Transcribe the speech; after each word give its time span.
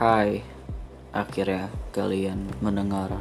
Hai, 0.00 0.40
akhirnya 1.12 1.68
kalian 1.92 2.48
mendengar 2.64 3.20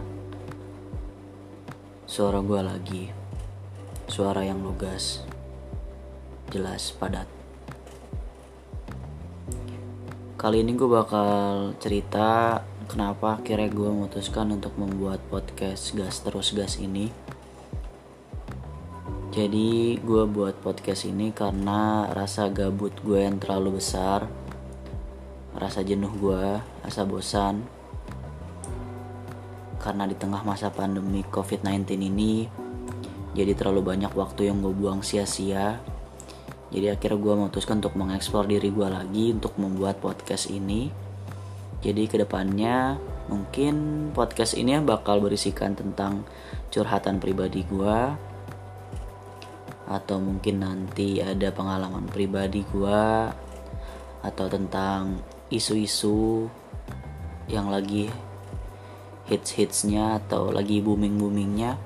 suara 2.07 2.39
gue 2.39 2.61
lagi. 2.63 3.03
Suara 4.07 4.47
yang 4.47 4.63
lugas, 4.63 5.27
jelas, 6.47 6.95
padat. 6.95 7.27
Kali 10.39 10.63
ini 10.63 10.79
gue 10.79 10.87
bakal 10.87 11.27
cerita 11.83 12.63
kenapa 12.87 13.43
akhirnya 13.43 13.67
gue 13.67 13.89
memutuskan 13.91 14.47
untuk 14.55 14.71
membuat 14.79 15.19
podcast 15.27 15.91
gas 15.99 16.23
terus 16.23 16.55
gas 16.55 16.79
ini. 16.79 17.11
Jadi 19.35 19.99
gue 19.99 20.23
buat 20.31 20.55
podcast 20.63 21.03
ini 21.11 21.35
karena 21.35 22.07
rasa 22.15 22.47
gabut 22.47 22.95
gue 23.03 23.19
yang 23.19 23.35
terlalu 23.35 23.83
besar 23.83 24.31
rasa 25.57 25.81
jenuh 25.81 26.11
gue, 26.19 26.61
rasa 26.85 27.01
bosan. 27.07 27.65
Karena 29.79 30.03
di 30.05 30.13
tengah 30.13 30.43
masa 30.43 30.69
pandemi 30.69 31.23
COVID-19 31.23 31.87
ini, 31.97 32.45
jadi 33.33 33.55
terlalu 33.55 33.95
banyak 33.95 34.11
waktu 34.13 34.51
yang 34.51 34.59
gue 34.59 34.73
buang 34.75 35.01
sia-sia. 35.01 35.79
Jadi 36.69 36.85
akhirnya 36.93 37.17
gue 37.17 37.33
memutuskan 37.33 37.81
untuk 37.81 37.97
mengeksplor 37.97 38.45
diri 38.45 38.69
gue 38.69 38.87
lagi 38.89 39.33
untuk 39.33 39.57
membuat 39.57 39.97
podcast 40.03 40.53
ini. 40.53 40.91
Jadi 41.79 42.11
ke 42.11 42.19
depannya 42.19 42.99
mungkin 43.31 44.09
podcast 44.11 44.57
ini 44.59 44.75
bakal 44.83 45.23
berisikan 45.23 45.73
tentang 45.73 46.27
curhatan 46.69 47.23
pribadi 47.23 47.63
gue 47.63 47.99
atau 49.89 50.21
mungkin 50.21 50.61
nanti 50.61 51.17
ada 51.17 51.49
pengalaman 51.49 52.05
pribadi 52.05 52.61
gue 52.61 53.03
atau 54.21 54.45
tentang 54.51 55.17
isu-isu 55.49 56.45
yang 57.49 57.73
lagi 57.73 58.09
hits-hitsnya 59.29 60.21
atau 60.25 60.49
lagi 60.49 60.81
booming-boomingnya. 60.81 61.77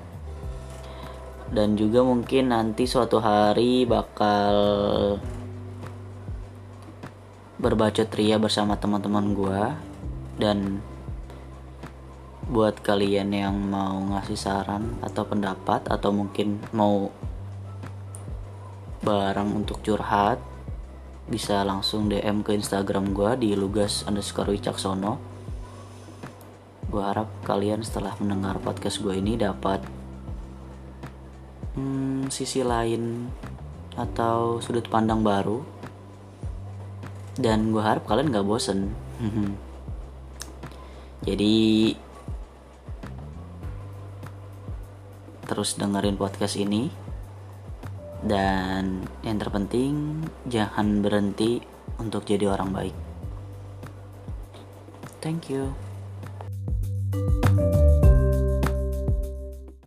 Dan 1.52 1.76
juga 1.76 2.00
mungkin 2.00 2.52
nanti 2.52 2.88
suatu 2.88 3.20
hari 3.20 3.84
bakal 3.84 4.54
berbacot 7.60 8.08
ria 8.16 8.36
bersama 8.36 8.76
teman-teman 8.76 9.32
gue 9.32 9.62
dan 10.36 10.84
buat 12.44 12.76
kalian 12.84 13.32
yang 13.32 13.56
mau 13.56 13.96
ngasih 14.12 14.36
saran 14.36 15.00
atau 15.00 15.24
pendapat 15.24 15.88
atau 15.88 16.12
mungkin 16.12 16.60
mau 16.76 17.08
barang 19.00 19.48
untuk 19.52 19.80
curhat 19.80 20.36
bisa 21.24 21.64
langsung 21.64 22.12
DM 22.12 22.44
ke 22.44 22.52
Instagram 22.52 23.16
gue 23.16 23.30
di 23.40 23.50
lugas 23.56 24.04
underscore 24.04 24.52
wicaksono. 24.52 25.16
Gue 26.92 27.00
harap 27.00 27.32
kalian 27.48 27.80
setelah 27.80 28.12
mendengar 28.20 28.60
podcast 28.60 29.00
gue 29.00 29.16
ini 29.16 29.40
dapat 29.40 29.80
hmm, 31.80 32.28
sisi 32.28 32.60
lain 32.60 33.32
atau 33.96 34.60
sudut 34.60 34.84
pandang 34.86 35.24
baru. 35.24 35.64
Dan 37.34 37.72
gue 37.72 37.82
harap 37.82 38.04
kalian 38.04 38.30
gak 38.30 38.46
bosen. 38.46 38.92
Jadi 41.26 41.56
terus 45.44 45.76
dengerin 45.76 46.20
podcast 46.20 46.56
ini 46.56 46.88
dan 48.24 49.04
yang 49.20 49.36
terpenting 49.36 50.24
jangan 50.48 51.04
berhenti 51.04 51.60
untuk 52.00 52.24
jadi 52.24 52.48
orang 52.50 52.72
baik. 52.72 52.96
Thank 55.20 55.48
you. 55.48 55.72